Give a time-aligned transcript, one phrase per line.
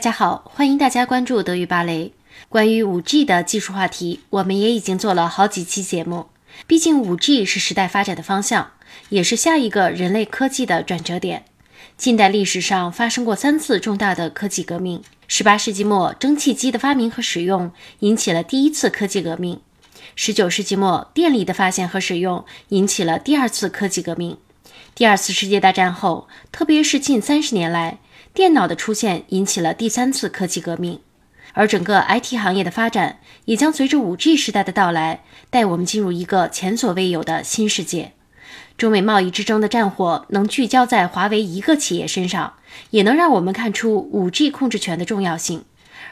[0.00, 2.14] 大家好，欢迎大家关注德语芭蕾。
[2.48, 6.28] 关于五 G 的技术话题，我们也已经做了好几期节目。
[6.66, 8.70] 毕竟五 G 是时代发展的方向，
[9.10, 11.44] 也是下一个人类科技的转折点。
[11.98, 15.02] 近代历史上发生过三次重大的科技革命。
[15.28, 19.58] 十八世纪末，蒸汽机的发明和使用引起了第一次科技革命；
[20.16, 24.38] 十九世纪末，电力的发现和使用引起了第二次科技革命。
[24.94, 27.98] 第二次世界大战后，特别是近三十年来，
[28.32, 31.00] 电脑的出现引起了第三次科技革命，
[31.52, 38.12] 而整个 IT 行业的发展也将随着 5G 时代的到来，带我们进入一个前所未有的新世界。
[38.78, 42.54] 中美贸易之争的战火能聚焦在华为一个企业身上，
[42.90, 45.64] 也能让我们看出 5G 控制权的重要性。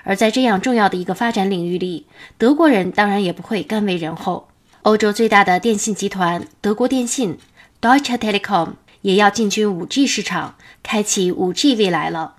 [0.02, 2.06] 而在这样重要的一个发展领域里，
[2.36, 4.48] 德国人当然也不会甘为人后。
[4.82, 7.38] 欧洲最大的电信集团德国电信
[7.80, 8.72] Deutsche Telekom。
[9.02, 12.36] 也要进军 5G 市场，开启 5G 未来了。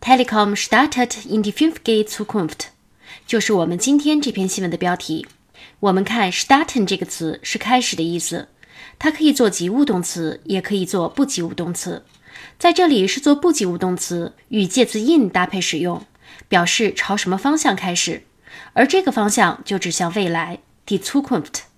[0.00, 2.68] Telecom started in die 5G Zukunft，
[3.26, 5.26] 就是我们今天这篇新闻的标题。
[5.80, 8.48] 我们看 starten 这个词是开始的意思，
[8.98, 12.04] 它可以做及物动词，也可以做不及物动词。
[12.58, 16.04] 在这里是做不及物动词，与介词 in 搭配使用，
[16.48, 18.22] 表示朝什么方向开始，
[18.72, 21.69] 而这个方向就指向未来，die Zukunft。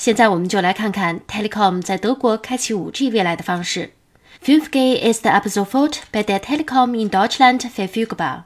[0.00, 3.92] 现在我们就来看看 Telekom 在德国开启 5G 未来的方式。
[4.44, 8.44] 5G ist ab sofort bei der Telekom in Deutschland verfügbar.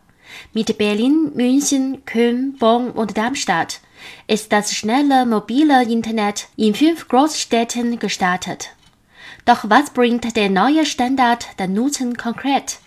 [0.53, 3.81] Mit Berlin, München, Köln, Bonn und Darmstadt
[4.27, 8.71] ist das schnelle mobile Internet in fünf Großstädten gestartet.
[9.45, 12.79] Doch was bringt der neue Standard den Nutzen konkret?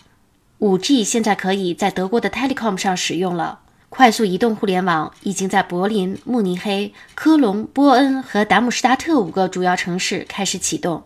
[0.60, 3.60] 5G 现在可以在德国的 Telekom 上使用了。
[3.91, 11.05] 快速移动互联网已经在柏林、慕尼黑、科隆、波恩和达姆施达特五个主要城市开始启动。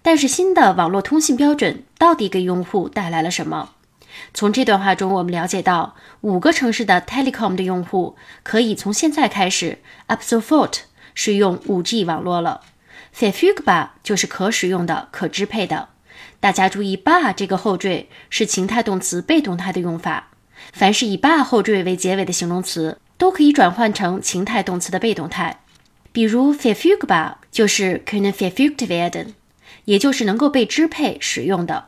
[0.00, 3.70] 但是，新的网络通信标准到底给用户带来了什么？
[4.32, 10.80] 从这段话中，我们了解到，五个城市的 Telecom 的用户可以从现在开始 up so fort
[11.14, 12.62] 使用 5G 网络了。
[13.12, 15.88] f e f u g b a 就是可使用的、可支配的。
[16.40, 20.30] 大家注意，bar 这个后缀是情态动词被动态的用法。
[20.72, 25.60] 凡是以 “ba” 后缀为结尾的形容词，都可以转换成情态动词的被动态。
[26.12, 29.34] 比如 verfügbar 就是 können verfügt werden，
[29.84, 31.86] 也就是能够被支配使用的。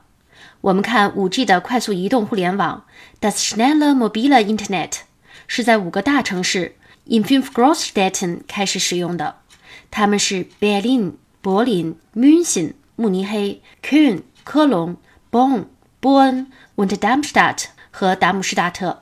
[0.63, 2.85] 我们看 5G 的快速移动互联网
[3.21, 5.01] ，das schnelle mobile Internet
[5.47, 9.37] 是在五个大城市 in fünf Großstädten 开始使用的，
[9.91, 14.97] 它们是 Berlin 柏林、München 慕尼黑、Köln 科隆、
[15.31, 15.67] Bonn
[16.01, 17.67] 波恩 und Darmstadt。
[17.99, 19.01] 和达姆施达特，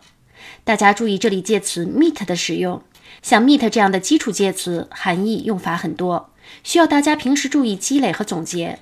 [0.63, 2.81] 大家注意这里介词 meet 的使用。
[3.23, 6.31] 像 meet 这样的基础介词，含义用法很多，
[6.63, 8.79] 需要大家平时注意积累和总结。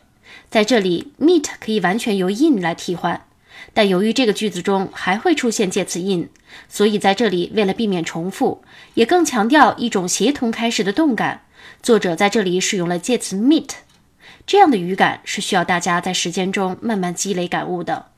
[0.50, 3.24] 在这里，meet 可以完全由 in 来替换，
[3.72, 6.28] 但由于这个句子中还会出现介词 in，
[6.68, 8.62] 所以在这里为了避免重复，
[8.92, 11.46] 也更强调一种协同开始的动感，
[11.82, 13.70] 作者在这里使用了介词 meet。
[14.46, 18.11] 这样的语感是需要大家在时间中慢慢积累感悟的。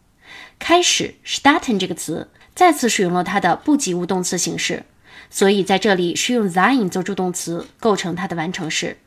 [0.59, 4.85] 开始 starten 这个词再次使用了它的不及物动词形式，
[5.29, 8.99] 所以在这里是用 sein 做助动词构成它的完成式。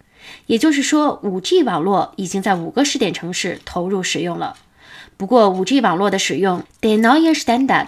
[0.47, 4.57] 也就是说，5G 网络已经在五个试点城市投入使用了。
[5.15, 7.87] 不过，5G 网络的使用 der neue Standard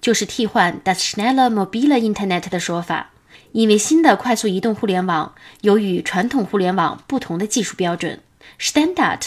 [0.00, 3.12] 就是替换 das schneller mobile Internet 的说法，
[3.52, 8.20] 因为新的快速移动互联网有与传统互联网不同的技术标准。
[8.60, 9.20] Standard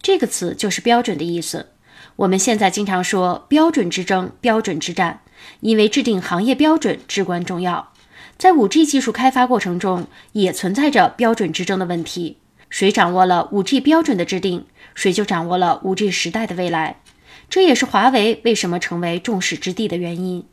[0.00, 1.70] 这个词就是标准的意思。
[2.16, 5.20] 我们现在经常说标准之争、标准之战，
[5.60, 7.92] 因为制定行业标准至关重要。
[8.36, 12.38] 在 5G 技术开发过程中，也存在着标准之争的问题。
[12.70, 17.00] 谁掌握了 5G 标准的制定，谁就掌握了 5G 时代的未来。
[17.50, 20.44] 这也是华为为什么成为众矢之的的原因。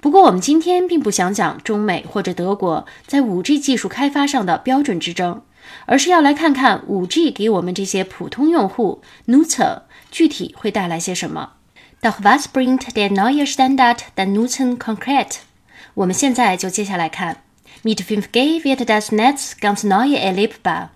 [0.00, 5.42] 不过，我们今天并不想讲中美或者德国在 5G 技术开发上的标准之争，
[5.86, 9.82] 而是要来看看 5G 给我们这些普通用户 n u t e r。
[10.11, 11.49] 具体会带来些什么？
[12.01, 15.37] Doch was bringt der neue Standard den Nutzen konkret？
[15.95, 17.37] 我们现在就接下来看。
[17.83, 20.89] Mit 5G wird das Netz ganz neu erlebbar.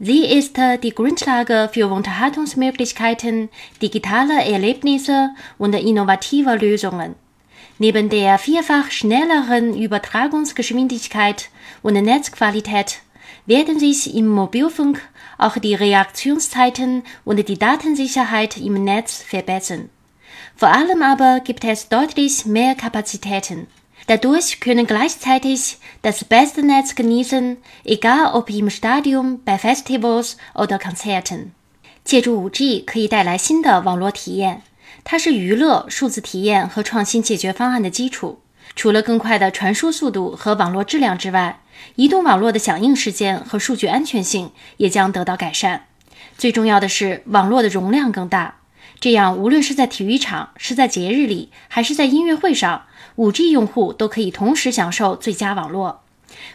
[0.00, 3.48] Sie ist die Grundlage für Unterhaltungsmöglichkeiten,
[3.82, 7.16] digitale Erlebnisse und innovative Lösungen.
[7.78, 11.50] Neben der vierfach schnelleren Übertragungsgeschwindigkeit
[11.82, 13.00] und Netzqualität
[13.46, 15.00] werden sich im Mobilfunk
[15.38, 19.90] auch die Reaktionszeiten und die Datensicherheit im Netz verbessern.
[20.56, 23.68] Vor allem aber gibt es deutlich mehr Kapazitäten.
[24.06, 31.52] Dadurch können gleichzeitig das beste Netz genießen, egal ob im Stadium, bei Festivals oder Konzerten.
[32.04, 34.62] 借助 5G 可以带来新的网络体验，
[35.04, 38.40] 它是娱乐、数字体验和创新解决方案的基础。
[38.74, 41.58] 除了更快的传输速度和网络质量之外，
[41.95, 45.87] 移动网络的响应时间和数据安全性也将得到改善。
[46.37, 48.57] 最重要的是，网络的容量更大。
[48.99, 52.85] 这样，无论是在体育场、是在节日里，还是在音乐会上
[53.17, 56.03] ，5G 用户都可以同时享受最佳网络。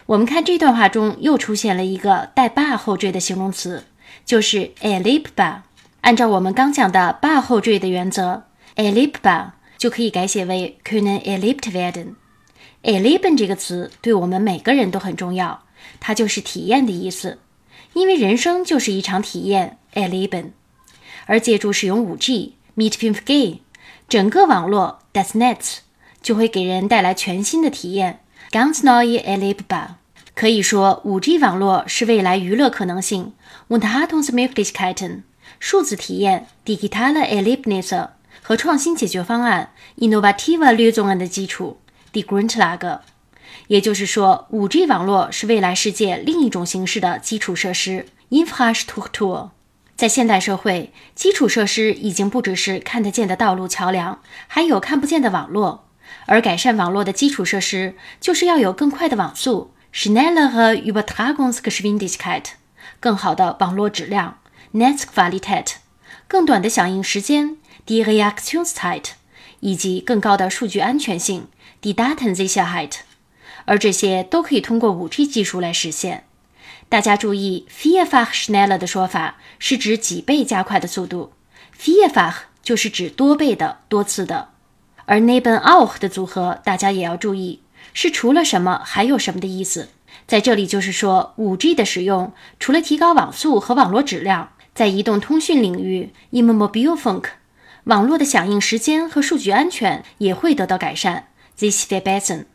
[0.07, 3.85] 我们看这段话中又出现了一个带 bar 后缀的形容词，
[4.25, 5.61] 就是 erlebbar。
[6.01, 8.43] 按照我们刚讲的 bar 后缀的原则
[8.75, 12.15] ，erlebbar 就可以改写为 können erlebt werden。
[12.81, 15.63] E l e b e n 这个词对我们每个人都很重要，
[15.99, 17.39] 它就是体验的意思，
[17.93, 20.53] 因为人生就是一场体验 e l e b e n。
[21.25, 23.61] 而借助使用 5G Meet f i n f g a
[24.07, 25.79] 整个网络 das Netz
[26.21, 28.21] 就会给人带来全新的体验。
[28.51, 29.89] Ganz neue Erlebbar，
[30.33, 33.33] 可以说 5G 网络是未来娱乐可能性
[33.67, 35.21] Unterhaltungsmöglichkeiten
[35.59, 38.09] 数字体验 digitale Erlebnisse
[38.41, 41.77] 和创新解决方案 innovative Lösungen 的基础
[42.13, 42.99] die Grind Lag，。
[43.67, 49.49] 也就是说，5G 网络是未来世界另一种形式的基础设施 Infrastruktur。
[49.95, 55.87] 在现代社会，基础设施已经不只是看得见的道路、桥梁，还有看不见的网络。
[56.25, 62.45] 而改善网络的基础设施，就是要有更快的网速 （schnellere Übertragungsgeschwindigkeit）、
[62.99, 64.39] 更好的网络质量
[64.73, 65.73] （Netzqualität）、
[66.27, 69.11] 更短的响应时间 （die Reaktionszeit）
[69.59, 71.47] 以及更高的数据安全性
[71.81, 72.91] （die Datensicherheit）。
[73.65, 76.23] 而这些都可以通过 5G 技术来实现。
[76.87, 81.33] 大家注意，vierfach schneller 的说法是指几倍加快的速度
[81.79, 82.33] ，vierfach
[82.63, 84.49] 就是指多倍的、多次的。
[85.05, 87.61] 而 neben auch 的组合，大家也要注意，
[87.93, 89.89] 是除了什么还有什么的意思。
[90.25, 97.25] 在这里就是说，5G 的使用除了提高网速和网络质量，在移动通讯领域 i m Mobilfunk，
[97.89, 102.45] 网络的响应时间和数据安全也会得到改善 this v e r b e s s e n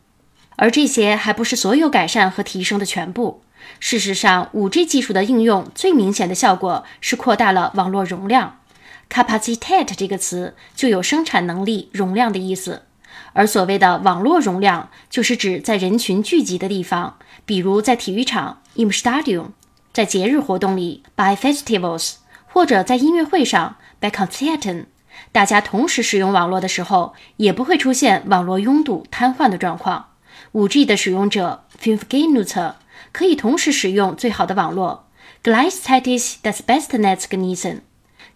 [0.54, 3.42] 而这些还不是所有改善和提升的全部。
[3.80, 8.60] 事实上，5G 技术的应用最明显的效果是扩大了网络容量。
[9.10, 12.82] Capacität 这个词就有生产能力、容量的意思，
[13.32, 19.46] 而所谓的网络容量，就是指在人群聚集的地方，比如在体育场 （im Stadion），
[19.92, 22.14] 在节日活动里 （by Festivals）
[22.46, 24.84] 或者在音乐会上 （bei Konzerten），
[25.32, 30.10] 大家同时使用网络的时候，也不会出现网络拥堵、瘫痪的状况。
[30.52, 32.74] 5G 的使用者 （Fünfg-Nutzer）
[33.12, 35.08] 可以同时使用最好的网络
[35.42, 37.80] （gleichzeitig das beste Netz genießen）。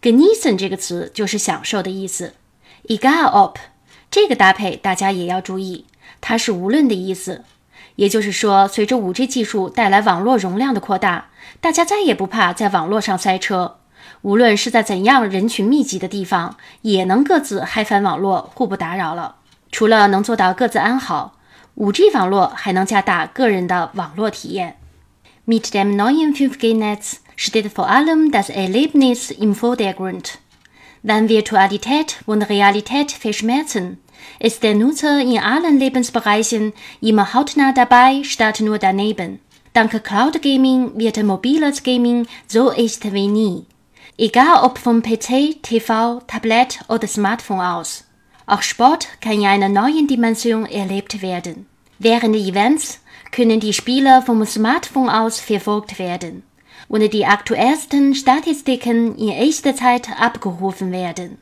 [0.02, 2.34] Genießen 这个词就是享受的意思。
[2.86, 3.56] Egal ob
[4.10, 5.86] 这个搭配大家也要注意，
[6.20, 7.44] 它是无论的意思。
[7.96, 11.30] 也就是说，随着 5G 技术带来网络容量的扩大，
[11.60, 13.77] 大家再也不怕在网络上塞车。
[14.22, 19.36] 无论是在怎样人群密集的地方，也能各自嗨翻网络，互不打扰了。
[19.70, 21.36] 除了能做到各自安好
[21.76, 24.76] ，5G 网络还能加大个人的网络体验。
[25.46, 30.38] Mit dem neuen 5G-Netz steht for allem das Erlebnis im Vordergrund.
[31.02, 33.98] Wenn Virtualität und Realität verschmelzen,
[34.40, 39.38] ist der Nutzer in allen Lebensbereichen immer hautnah dabei statt nur daneben.
[39.72, 43.66] Dank Cloud Gaming wird mobiles Gaming so echt wie nie.
[44.20, 48.04] Egal ob vom PC, TV, Tablet oder Smartphone aus.
[48.46, 51.66] Auch Sport kann in einer neuen Dimension erlebt werden.
[52.00, 52.98] Während Events
[53.30, 56.42] können die Spieler vom Smartphone aus verfolgt werden
[56.88, 61.38] und die aktuellsten Statistiken in echter Zeit abgerufen werden.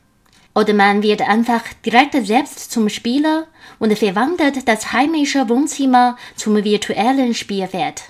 [0.53, 3.47] Oder man wird einfach direkt selbst zum Spieler
[3.79, 8.03] und verwandelt das heimische Wohnzimmer zum virtuellen Spielfeld.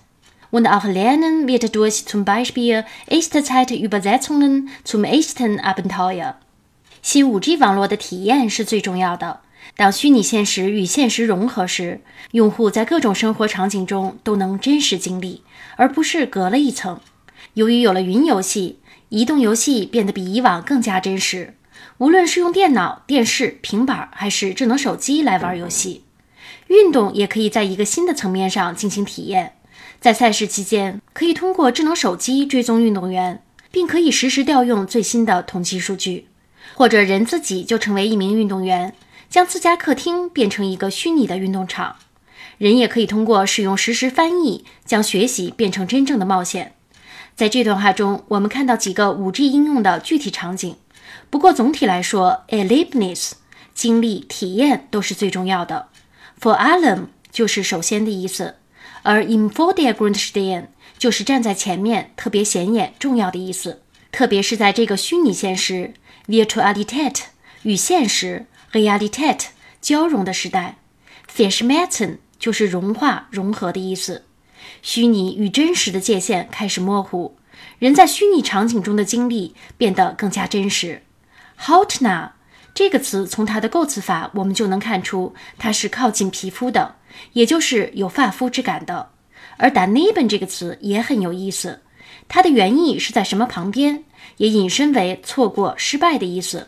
[0.49, 6.35] Und auch Lernen wird durch zum Beispiel Echtzeitübersetzungen zum echten Abenteuer.
[7.01, 9.41] 新 5G 网络的体验是最重要的。
[9.75, 12.01] 当虚拟现实与现实融合时，
[12.31, 15.43] 用户在各种生活场景中都能真实经历，
[15.75, 16.99] 而不是隔了一层。
[17.53, 21.55] 由于有了云游戏，移动游戏变得比以往更加真实。
[21.97, 26.03] 无论是用电脑、电视、平板还是智能手机来玩游戏，
[26.67, 29.56] 运动也可以在一个新的层面上进行体验。
[30.07, 36.29] 在赛事期间，可以通过智能手机追踪运动员，并可以实时调用最新的统计数据。
[36.75, 38.95] 或者人自己就成为一名运动员，
[39.29, 41.97] 将自家客厅变成一个虚拟的运动场。
[42.57, 46.75] 人也可以通过使用实时翻译，将学习变成真正的冒险。
[47.35, 50.77] 在这段话中，我们看到几个 5G 应用的具体场景。
[51.29, 53.31] 不过总体来说，Erlebnis
[53.73, 55.89] 经历、体验都是最重要的。
[56.39, 58.55] For allem 就是首先的意思，
[59.07, 60.65] 而 im Vordergrund stehen
[60.97, 63.81] 就是站在前面、特别显眼、重要的意思。
[64.11, 65.93] 特别是在这个虚拟现实
[66.27, 67.21] Virtualität
[67.63, 69.45] 与现实 （Realität）
[69.79, 70.75] 交融的时代。
[71.33, 74.25] Verschmelzen 就是融化、融合的意思。
[74.81, 77.37] 虚拟与真实的界限开始模糊，
[77.79, 81.03] 人在虚拟场景中的经历变得更加真实。
[81.57, 82.31] hot nah
[82.77, 86.97] 这个词从它的构词法我们就能看出，它是靠近皮肤的，
[87.33, 89.09] 也就是有发肤之感的。
[89.57, 91.81] 而 daneben 这个词也很有意思，
[92.27, 94.03] 它的原意是在什么旁边，
[94.37, 96.67] 也引申为错过、失败的意思。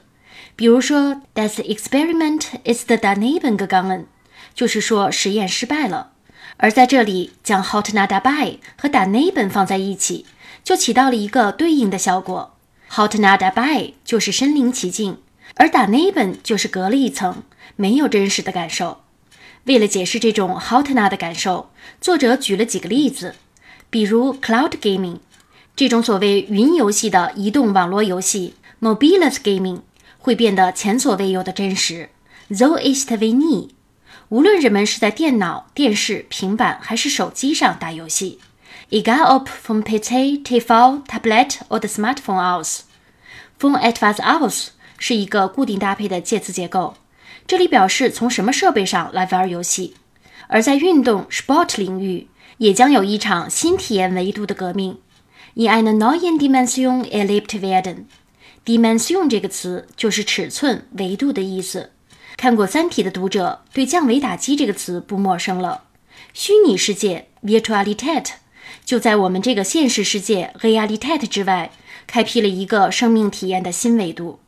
[0.55, 4.05] 比如说，Das Experiment ist daneben gegangen，
[4.55, 6.13] 就是说实验失败了。
[6.57, 10.25] 而在这里，将 h o t n a dabei 和 daneben 放在一起，
[10.63, 12.55] 就起到了一个对应的效果。
[12.87, 15.19] h o t n a dabei 就是身临其境，
[15.59, 17.43] 而 daneben 就是隔了一层，
[17.75, 19.01] 没有真实的感受。
[19.65, 23.35] 为了解释这种 hot na 的感受，作者举了几个例子，
[23.89, 25.17] 比如 cloud gaming
[25.75, 29.81] 这种所谓云游戏的移动网络游戏，mobiles gaming
[30.17, 32.09] 会变得前所未有的真实。
[32.49, 33.71] So ist we nie。
[34.29, 38.39] 无论人们是在电脑、电视、平板还是手机上打游戏
[38.91, 42.83] ，egal ob vom PC, TV, Tablet oder Smartphone aus。
[43.59, 46.93] von etwas aus 是一个固定搭配的介词结构。
[47.47, 49.95] 这里表示从什么设备上来玩游戏，
[50.47, 52.27] 而在运动 sport 领域
[52.59, 54.99] 也将有一场新体验维度的革命。
[55.55, 58.03] In einer neuen Dimension erlebt werden。
[58.63, 61.91] Dimension 这个词就是尺寸、维度的意思。
[62.37, 65.85] 看过《三体》的读者对降维打击这个词不陌生了。
[66.33, 68.27] 虚拟世界 Virtualität
[68.85, 71.71] 就在我们这个现实世界 Realität 之外，
[72.05, 74.39] 开辟了一个生命体验的新维度。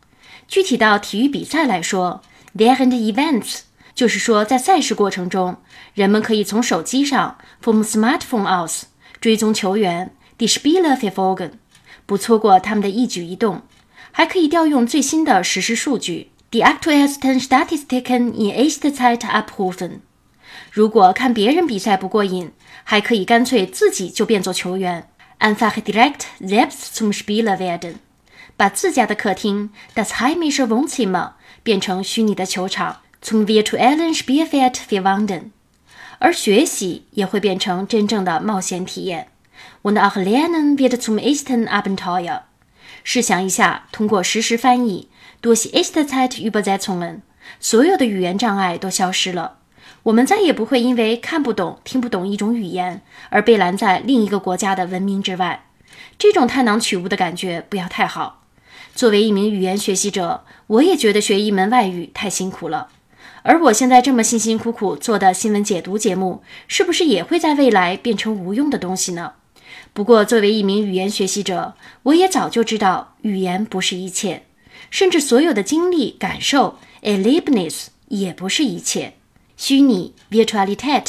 [0.52, 2.22] 具体到体育比赛来说
[2.58, 3.60] ，Während Events，
[3.96, 5.56] 就是说，在赛事过程中，
[5.94, 8.82] 人们可以从手机上 （from smartphone aus）
[9.22, 11.52] 追踪球员 （die Spieler verfolgen），
[12.06, 13.62] 不错过他们的一举一动，
[14.12, 20.00] 还可以调用最新的实时数据 （die aktuellsten Statistiken in Echtzeit abrufen）。
[20.70, 22.52] 如果看别人比赛不过瘾，
[22.84, 25.08] 还可以干脆自己就变作球员
[25.40, 27.94] （einfach direkt selbst zum Spieler werden），
[28.58, 31.32] 把自家的客厅 （das heimische Wohnzimmer）。
[31.64, 35.52] 变成虚拟的球场，zum virtuellen Spielfeld verwandeln，
[36.18, 39.28] 而学习也会变成真正的冒险体验。
[39.84, 42.42] Und auch Lernen wird zum echten Abenteuer。
[43.04, 47.20] 试想一下，通过实时翻译，durch Echtzeit-Übersetzungen，
[47.60, 49.58] 所有的语言障碍都消失了。
[50.02, 55.66] 我们再也不会因为看不懂、听不懂一种语言而被拦在另一个国家的文明之外。
[56.18, 58.41] 这种探囊取物的感觉不要太好。
[58.94, 62.90] 作为一名语言学习者，我也觉得学一门外语太辛苦了。
[63.44, 69.34] 而我现在这么辛辛苦苦做的新闻解读节目，是不是也会在未来变成无用的东西呢？
[69.94, 74.44] 不过，作为一名语言学习者，我也早就知道，语言不是一切，
[74.92, 79.14] 甚至所有的经历、感受 e l e b n e s s 也不是一切。
[79.58, 81.06] 虚拟 （Virtualität）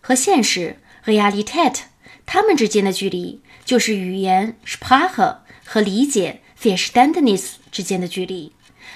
[0.00, 1.80] 和现实 （Realität）
[2.24, 6.40] 它们之间的距离，就是语言 （Sprache） 和理解。
[6.64, 8.52] Verständnis 之间的距离，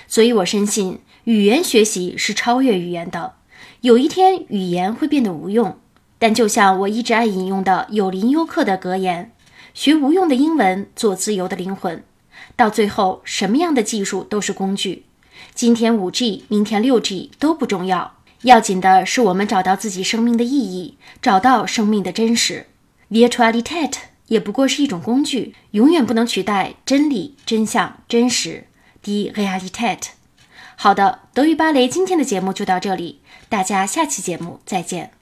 [0.06, 3.34] 所以我深信语言学习是超越语言的。
[3.82, 5.78] 有一天，语言会变得无用，
[6.18, 9.32] 但就像我一直爱引用的有林优克的格言
[9.74, 12.02] ：“学无用的英文，做自由的灵魂。”
[12.56, 15.04] 到最后，什么样的技术都是工具。
[15.54, 22.66] 今天五 G，明天六 G 都不重要，要紧的是我们找到自己生命的意义，找到生命的真实。
[23.10, 23.92] Virtualität。
[24.28, 28.68] 也不过是一种工具，永远不能取代真理、真相、真实。
[29.02, 30.10] d e r e a l i t a t。
[30.76, 35.17] 好的，德语芭蕾今天的节目就到这里，大家下期节目再见。